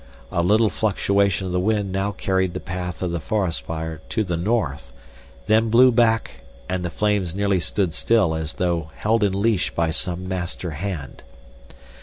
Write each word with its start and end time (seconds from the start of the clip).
A 0.31 0.41
little 0.41 0.71
fluctuation 0.71 1.45
of 1.45 1.53
the 1.53 1.59
wind 1.59 1.91
now 1.91 2.11
carried 2.11 2.55
the 2.55 2.59
path 2.59 3.03
of 3.03 3.11
the 3.11 3.19
forest 3.19 3.61
fire 3.61 4.01
to 4.09 4.23
the 4.23 4.35
north, 4.35 4.91
then 5.45 5.69
blew 5.69 5.91
back 5.91 6.39
and 6.67 6.83
the 6.83 6.89
flames 6.89 7.35
nearly 7.35 7.59
stood 7.59 7.93
still 7.93 8.33
as 8.33 8.53
though 8.53 8.89
held 8.95 9.23
in 9.23 9.39
leash 9.39 9.69
by 9.69 9.91
some 9.91 10.27
master 10.27 10.71
hand. 10.71 11.21